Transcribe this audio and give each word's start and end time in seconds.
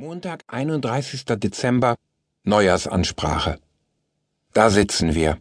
Montag, 0.00 0.44
31. 0.46 1.24
Dezember, 1.24 1.96
Neujahrsansprache. 2.44 3.58
Da 4.52 4.70
sitzen 4.70 5.16
wir, 5.16 5.38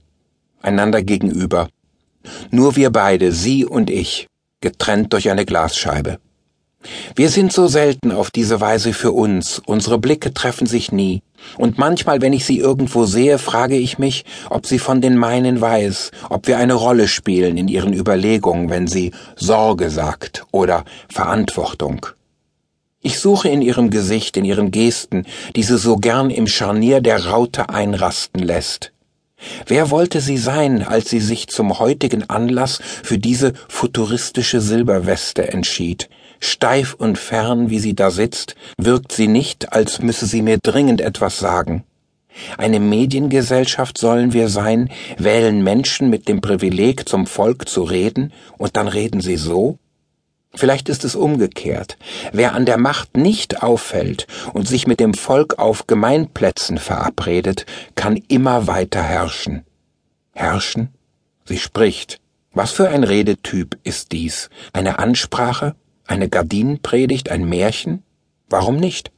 einander 0.63 1.03
gegenüber. 1.03 1.69
Nur 2.49 2.75
wir 2.75 2.89
beide, 2.89 3.33
Sie 3.33 3.65
und 3.65 3.91
ich, 3.91 4.25
getrennt 4.59 5.13
durch 5.13 5.29
eine 5.29 5.45
Glasscheibe. 5.45 6.17
Wir 7.15 7.29
sind 7.29 7.53
so 7.53 7.67
selten 7.67 8.11
auf 8.11 8.31
diese 8.31 8.59
Weise 8.59 8.93
für 8.93 9.11
uns, 9.11 9.61
unsere 9.63 9.99
Blicke 9.99 10.33
treffen 10.33 10.65
sich 10.65 10.91
nie, 10.91 11.21
und 11.59 11.77
manchmal, 11.77 12.23
wenn 12.23 12.33
ich 12.33 12.43
sie 12.43 12.57
irgendwo 12.57 13.05
sehe, 13.05 13.37
frage 13.37 13.77
ich 13.77 13.99
mich, 13.99 14.25
ob 14.49 14.65
sie 14.65 14.79
von 14.79 15.01
den 15.01 15.17
meinen 15.17 15.61
weiß, 15.61 16.09
ob 16.31 16.47
wir 16.47 16.57
eine 16.57 16.73
Rolle 16.73 17.07
spielen 17.07 17.57
in 17.57 17.67
ihren 17.67 17.93
Überlegungen, 17.93 18.71
wenn 18.71 18.87
sie 18.87 19.11
Sorge 19.35 19.91
sagt 19.91 20.47
oder 20.51 20.83
Verantwortung. 21.09 22.07
Ich 23.01 23.19
suche 23.19 23.49
in 23.49 23.61
ihrem 23.61 23.89
Gesicht, 23.89 24.37
in 24.37 24.45
ihren 24.45 24.71
Gesten, 24.71 25.25
die 25.55 25.63
sie 25.63 25.77
so 25.77 25.97
gern 25.97 26.29
im 26.29 26.47
Scharnier 26.47 26.99
der 26.99 27.27
Raute 27.27 27.69
einrasten 27.69 28.41
lässt. 28.41 28.91
Wer 29.67 29.91
wollte 29.91 30.19
sie 30.19 30.37
sein, 30.37 30.81
als 30.81 31.09
sie 31.09 31.19
sich 31.19 31.47
zum 31.47 31.77
heutigen 31.77 32.27
Anlass 32.29 32.79
für 33.03 33.19
diese 33.19 33.53
futuristische 33.67 34.61
Silberweste 34.61 35.53
entschied? 35.53 36.09
Steif 36.39 36.95
und 36.95 37.17
fern, 37.19 37.69
wie 37.69 37.79
sie 37.79 37.93
da 37.95 38.09
sitzt, 38.09 38.55
wirkt 38.77 39.11
sie 39.11 39.27
nicht, 39.27 39.73
als 39.73 40.01
müsse 40.01 40.25
sie 40.25 40.41
mir 40.41 40.57
dringend 40.57 41.01
etwas 41.01 41.37
sagen. 41.37 41.83
Eine 42.57 42.79
Mediengesellschaft 42.79 43.97
sollen 43.97 44.33
wir 44.33 44.49
sein, 44.49 44.89
wählen 45.17 45.63
Menschen 45.63 46.09
mit 46.09 46.27
dem 46.27 46.41
Privileg, 46.41 47.07
zum 47.07 47.25
Volk 47.25 47.67
zu 47.67 47.83
reden, 47.83 48.33
und 48.57 48.75
dann 48.75 48.87
reden 48.87 49.21
sie 49.21 49.37
so? 49.37 49.77
Vielleicht 50.57 50.89
ist 50.89 51.03
es 51.03 51.15
umgekehrt. 51.15 51.97
Wer 52.33 52.55
an 52.55 52.65
der 52.65 52.79
Macht 52.79 53.15
nicht 53.15 53.61
auffällt 53.61 54.25
und 54.53 54.67
sich 54.67 54.87
mit 54.87 54.99
dem 54.99 55.13
Volk 55.13 55.59
auf 55.59 55.85
Gemeinplätzen 55.85 56.79
verabredet, 56.79 57.67
kann 57.93 58.17
immer 58.27 58.65
weiter 58.65 59.03
herrschen. 59.03 59.63
Herrschen? 60.33 60.89
Sie 61.45 61.59
spricht. 61.59 62.19
Was 62.53 62.71
für 62.71 62.89
ein 62.89 63.03
Redetyp 63.03 63.77
ist 63.83 64.11
dies? 64.11 64.49
Eine 64.73 64.97
Ansprache? 64.97 65.75
Eine 66.07 66.27
Gardinenpredigt? 66.27 67.29
Ein 67.29 67.47
Märchen? 67.47 68.01
Warum 68.49 68.77
nicht? 68.77 69.11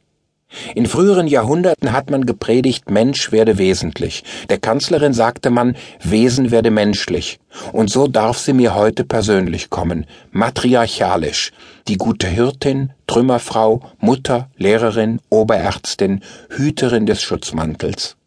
In 0.73 0.87
früheren 0.87 1.27
Jahrhunderten 1.27 1.93
hat 1.93 2.09
man 2.09 2.25
gepredigt, 2.25 2.89
Mensch 2.89 3.31
werde 3.31 3.57
wesentlich. 3.57 4.23
Der 4.49 4.57
Kanzlerin 4.57 5.13
sagte 5.13 5.51
man, 5.51 5.75
Wesen 6.01 6.49
werde 6.51 6.71
menschlich. 6.71 7.39
Und 7.71 7.89
so 7.89 8.07
darf 8.07 8.39
sie 8.39 8.53
mir 8.53 8.73
heute 8.73 9.03
persönlich 9.03 9.69
kommen, 9.69 10.05
matriarchalisch. 10.31 11.51
Die 11.87 11.97
gute 11.97 12.27
Hirtin, 12.27 12.91
Trümmerfrau, 13.07 13.81
Mutter, 13.99 14.49
Lehrerin, 14.57 15.19
Oberärztin, 15.29 16.21
Hüterin 16.49 17.05
des 17.05 17.21
Schutzmantels. 17.21 18.18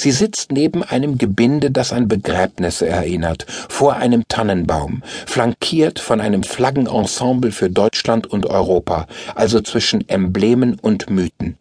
Sie 0.00 0.12
sitzt 0.12 0.50
neben 0.50 0.82
einem 0.82 1.18
Gebinde, 1.18 1.70
das 1.70 1.92
an 1.92 2.08
Begräbnisse 2.08 2.88
erinnert, 2.88 3.44
vor 3.68 3.96
einem 3.96 4.24
Tannenbaum, 4.28 5.02
flankiert 5.26 5.98
von 5.98 6.22
einem 6.22 6.42
Flaggenensemble 6.42 7.52
für 7.52 7.68
Deutschland 7.68 8.26
und 8.26 8.46
Europa, 8.46 9.06
also 9.34 9.60
zwischen 9.60 10.08
Emblemen 10.08 10.78
und 10.80 11.10
Mythen. 11.10 11.58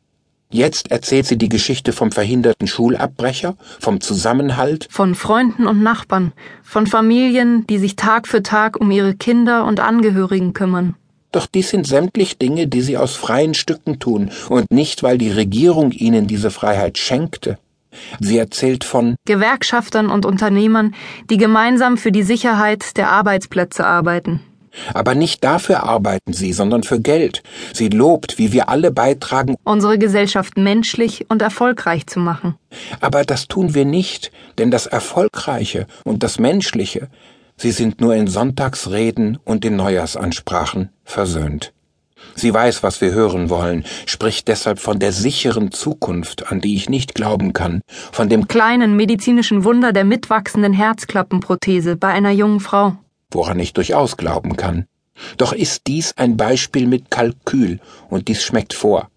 Jetzt 0.50 0.90
erzählt 0.90 1.26
sie 1.26 1.38
die 1.38 1.50
Geschichte 1.50 1.92
vom 1.92 2.14
verhinderten 2.14 2.66
Schulabbrecher, 2.66 3.58
vom 3.82 4.00
Zusammenhalt, 4.00 4.88
von 4.90 5.16
Freunden 5.16 5.68
und 5.68 5.84
Nachbarn, 5.84 6.32
von 6.64 6.88
Familien, 6.88 7.68
die 7.68 7.78
sich 7.78 7.98
Tag 7.98 8.26
für 8.26 8.42
Tag 8.42 8.80
um 8.80 8.90
ihre 8.90 9.16
Kinder 9.16 9.66
und 9.66 9.82
Angehörigen 9.82 10.54
kümmern. 10.54 10.96
Doch 11.34 11.46
dies 11.46 11.72
sind 11.72 11.86
sämtlich 11.86 12.38
Dinge, 12.38 12.68
die 12.68 12.82
sie 12.84 12.96
aus 12.96 13.18
freien 13.18 13.54
Stücken 13.54 14.00
tun 14.00 14.32
und 14.48 14.72
nicht, 14.72 15.04
weil 15.04 15.18
die 15.18 15.30
Regierung 15.30 15.92
ihnen 15.92 16.26
diese 16.26 16.52
Freiheit 16.52 16.98
schenkte. 16.98 17.58
Sie 18.20 18.38
erzählt 18.38 18.84
von 18.84 19.16
Gewerkschaftern 19.26 20.10
und 20.10 20.26
Unternehmern, 20.26 20.96
die 21.30 21.38
gemeinsam 21.38 21.98
für 21.98 22.12
die 22.12 22.24
Sicherheit 22.24 22.98
der 22.98 23.10
Arbeitsplätze 23.10 23.86
arbeiten. 23.86 24.42
Aber 24.94 25.16
nicht 25.16 25.44
dafür 25.44 25.84
arbeiten 25.84 26.34
sie, 26.34 26.54
sondern 26.54 26.84
für 26.84 27.00
Geld. 27.00 27.44
Sie 27.74 27.90
lobt, 27.90 28.38
wie 28.38 28.54
wir 28.54 28.70
alle 28.70 28.92
beitragen, 28.92 29.56
unsere 29.64 29.98
Gesellschaft 29.98 30.58
menschlich 30.58 31.26
und 31.30 31.42
erfolgreich 31.42 32.08
zu 32.08 32.20
machen. 32.20 32.56
Aber 33.00 33.24
das 33.24 33.48
tun 33.48 33.74
wir 33.74 33.86
nicht, 33.86 34.32
denn 34.58 34.72
das 34.72 34.86
Erfolgreiche 34.86 35.88
und 36.04 36.24
das 36.24 36.40
Menschliche, 36.40 37.10
sie 37.58 37.72
sind 37.72 38.00
nur 38.00 38.16
in 38.16 38.28
Sonntagsreden 38.28 39.40
und 39.44 39.66
in 39.66 39.76
Neujahrsansprachen 39.76 40.90
versöhnt. 41.04 41.74
Sie 42.40 42.54
weiß, 42.54 42.84
was 42.84 43.02
wir 43.02 43.12
hören 43.12 43.50
wollen, 43.50 43.84
spricht 44.06 44.48
deshalb 44.48 44.80
von 44.80 44.98
der 44.98 45.12
sicheren 45.12 45.74
Zukunft, 45.74 46.50
an 46.50 46.62
die 46.62 46.76
ich 46.76 46.90
nicht 46.90 47.14
glauben 47.14 47.52
kann, 47.52 47.82
von 48.14 48.30
dem 48.30 48.48
kleinen 48.48 48.96
medizinischen 48.96 49.66
Wunder 49.66 49.92
der 49.92 50.06
mitwachsenden 50.06 50.72
Herzklappenprothese 50.72 51.98
bei 51.98 52.08
einer 52.08 52.32
jungen 52.32 52.62
Frau, 52.62 52.96
woran 53.32 53.60
ich 53.60 53.74
durchaus 53.74 54.16
glauben 54.16 54.56
kann. 54.56 54.86
Doch 55.36 55.52
ist 55.52 55.88
dies 55.88 56.14
ein 56.16 56.38
Beispiel 56.38 56.88
mit 56.88 57.12
Kalkül, 57.12 57.82
und 58.10 58.30
dies 58.30 58.42
schmeckt 58.42 58.74
vor. 58.74 59.10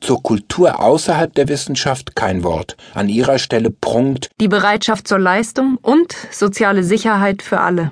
Zur 0.00 0.22
Kultur 0.22 0.80
außerhalb 0.80 1.34
der 1.34 1.48
Wissenschaft 1.48 2.14
kein 2.14 2.44
Wort. 2.44 2.76
An 2.94 3.08
ihrer 3.08 3.40
Stelle 3.40 3.70
prunkt 3.70 4.30
die 4.40 4.48
Bereitschaft 4.48 5.08
zur 5.08 5.18
Leistung 5.18 5.78
und 5.82 6.14
soziale 6.30 6.84
Sicherheit 6.84 7.42
für 7.42 7.60
alle. 7.60 7.90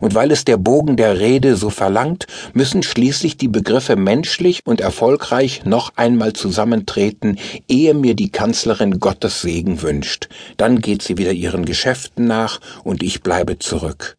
Und 0.00 0.14
weil 0.14 0.30
es 0.30 0.44
der 0.44 0.56
Bogen 0.56 0.96
der 0.96 1.20
Rede 1.20 1.56
so 1.56 1.70
verlangt, 1.70 2.26
müssen 2.52 2.82
schließlich 2.82 3.36
die 3.36 3.48
Begriffe 3.48 3.96
menschlich 3.96 4.60
und 4.64 4.80
erfolgreich 4.80 5.64
noch 5.64 5.92
einmal 5.96 6.32
zusammentreten, 6.32 7.38
ehe 7.68 7.94
mir 7.94 8.14
die 8.14 8.30
Kanzlerin 8.30 9.00
Gottes 9.00 9.42
Segen 9.42 9.82
wünscht. 9.82 10.28
Dann 10.56 10.80
geht 10.80 11.02
sie 11.02 11.18
wieder 11.18 11.32
ihren 11.32 11.64
Geschäften 11.64 12.26
nach 12.26 12.60
und 12.84 13.02
ich 13.02 13.22
bleibe 13.22 13.58
zurück. 13.58 14.16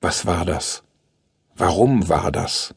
Was 0.00 0.26
war 0.26 0.44
das? 0.44 0.82
Warum 1.56 2.08
war 2.08 2.32
das? 2.32 2.74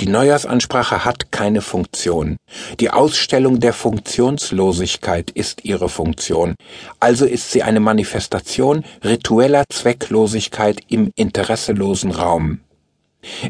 Die 0.00 0.08
Neujahrsansprache 0.08 1.04
hat 1.04 1.32
keine 1.32 1.60
Funktion. 1.60 2.36
Die 2.80 2.90
Ausstellung 2.90 3.60
der 3.60 3.72
Funktionslosigkeit 3.72 5.30
ist 5.30 5.64
ihre 5.64 5.88
Funktion. 5.88 6.54
Also 7.00 7.26
ist 7.26 7.50
sie 7.50 7.62
eine 7.62 7.80
Manifestation 7.80 8.84
ritueller 9.04 9.64
Zwecklosigkeit 9.70 10.80
im 10.88 11.10
interesselosen 11.16 12.10
Raum. 12.10 12.60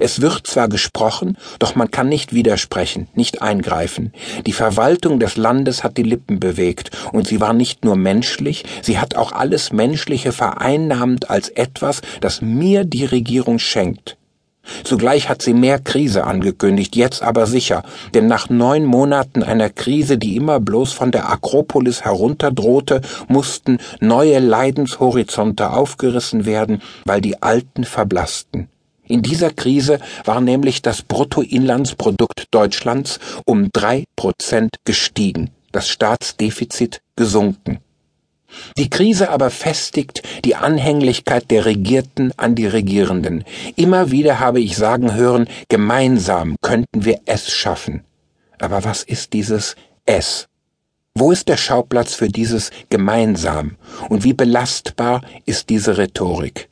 Es 0.00 0.20
wird 0.20 0.46
zwar 0.46 0.68
gesprochen, 0.68 1.36
doch 1.58 1.74
man 1.74 1.90
kann 1.90 2.08
nicht 2.08 2.32
widersprechen, 2.32 3.08
nicht 3.14 3.42
eingreifen. 3.42 4.12
Die 4.46 4.52
Verwaltung 4.52 5.20
des 5.20 5.36
Landes 5.36 5.84
hat 5.84 5.96
die 5.96 6.02
Lippen 6.02 6.40
bewegt, 6.40 6.90
und 7.12 7.26
sie 7.26 7.40
war 7.40 7.52
nicht 7.52 7.84
nur 7.84 7.96
menschlich, 7.96 8.64
sie 8.82 8.98
hat 8.98 9.16
auch 9.16 9.32
alles 9.32 9.72
Menschliche 9.72 10.32
vereinnahmt 10.32 11.30
als 11.30 11.50
etwas, 11.50 12.00
das 12.20 12.40
mir 12.40 12.84
die 12.84 13.04
Regierung 13.04 13.58
schenkt. 13.58 14.16
Zugleich 14.84 15.28
hat 15.28 15.42
sie 15.42 15.54
mehr 15.54 15.78
Krise 15.78 16.24
angekündigt, 16.24 16.96
jetzt 16.96 17.22
aber 17.22 17.46
sicher, 17.46 17.82
denn 18.14 18.26
nach 18.26 18.48
neun 18.48 18.84
Monaten 18.84 19.42
einer 19.42 19.70
Krise, 19.70 20.18
die 20.18 20.36
immer 20.36 20.60
bloß 20.60 20.92
von 20.92 21.10
der 21.10 21.30
Akropolis 21.30 22.04
herunterdrohte, 22.04 23.00
mussten 23.28 23.78
neue 24.00 24.38
Leidenshorizonte 24.38 25.70
aufgerissen 25.70 26.46
werden, 26.46 26.82
weil 27.04 27.20
die 27.20 27.42
alten 27.42 27.84
verblassten. 27.84 28.68
In 29.08 29.22
dieser 29.22 29.50
Krise 29.50 30.00
war 30.24 30.40
nämlich 30.40 30.82
das 30.82 31.02
Bruttoinlandsprodukt 31.02 32.46
Deutschlands 32.50 33.20
um 33.44 33.70
drei 33.72 34.04
Prozent 34.16 34.76
gestiegen, 34.84 35.50
das 35.70 35.88
Staatsdefizit 35.88 37.00
gesunken. 37.14 37.78
Die 38.78 38.90
Krise 38.90 39.30
aber 39.30 39.50
festigt 39.50 40.22
die 40.44 40.56
Anhänglichkeit 40.56 41.50
der 41.50 41.64
Regierten 41.64 42.32
an 42.36 42.54
die 42.54 42.66
Regierenden. 42.66 43.44
Immer 43.74 44.10
wieder 44.10 44.40
habe 44.40 44.60
ich 44.60 44.76
sagen 44.76 45.14
hören, 45.14 45.48
gemeinsam 45.68 46.56
könnten 46.62 47.04
wir 47.04 47.20
es 47.26 47.50
schaffen. 47.50 48.04
Aber 48.58 48.84
was 48.84 49.02
ist 49.02 49.32
dieses 49.32 49.76
es? 50.04 50.48
Wo 51.14 51.32
ist 51.32 51.48
der 51.48 51.56
Schauplatz 51.56 52.14
für 52.14 52.28
dieses 52.28 52.70
gemeinsam? 52.90 53.76
Und 54.08 54.24
wie 54.24 54.34
belastbar 54.34 55.22
ist 55.46 55.70
diese 55.70 55.96
Rhetorik? 55.96 56.68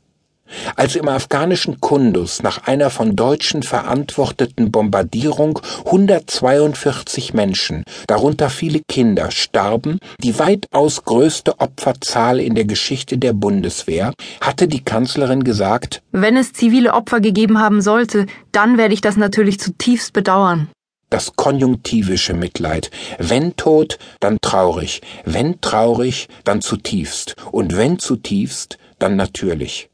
Als 0.77 0.97
im 0.97 1.09
afghanischen 1.09 1.81
Kundus 1.81 2.43
nach 2.43 2.67
einer 2.67 2.91
von 2.91 3.17
Deutschen 3.17 3.63
verantworteten 3.63 4.71
Bombardierung 4.71 5.61
142 5.87 7.35
Menschen, 7.35 7.85
darunter 8.07 8.51
viele 8.51 8.81
Kinder, 8.89 9.31
starben, 9.31 9.99
die 10.23 10.39
weitaus 10.39 11.05
größte 11.05 11.61
Opferzahl 11.61 12.41
in 12.41 12.55
der 12.55 12.65
Geschichte 12.65 13.19
der 13.19 13.33
Bundeswehr, 13.33 14.13
hatte 14.41 14.69
die 14.69 14.85
Kanzlerin 14.85 15.45
gesagt, 15.45 16.03
wenn 16.13 16.37
es 16.37 16.53
zivile 16.53 16.95
Opfer 16.95 17.21
gegeben 17.21 17.59
haben 17.59 17.81
sollte, 17.83 18.27
dann 18.53 18.79
werde 18.79 18.95
ich 18.95 19.01
das 19.01 19.17
natürlich 19.17 19.59
zutiefst 19.61 20.13
bedauern. 20.13 20.69
Das 21.11 21.37
konjunktivische 21.37 22.35
Mitleid. 22.35 22.91
Wenn 23.19 23.57
tot, 23.57 23.99
dann 24.21 24.39
traurig. 24.41 25.01
Wenn 25.25 25.61
traurig, 25.61 26.29
dann 26.45 26.61
zutiefst. 26.61 27.37
Und 27.53 27.77
wenn 27.77 27.99
zutiefst, 27.99 28.79
dann 28.99 29.17
natürlich. 29.17 29.91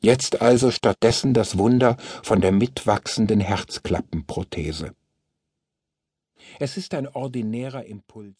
Jetzt 0.00 0.40
also 0.40 0.70
stattdessen 0.70 1.34
das 1.34 1.58
Wunder 1.58 1.96
von 2.22 2.40
der 2.40 2.52
mitwachsenden 2.52 3.40
Herzklappenprothese. 3.40 4.94
Es 6.60 6.76
ist 6.76 6.94
ein 6.94 7.08
ordinärer 7.08 7.84
Impuls. 7.84 8.36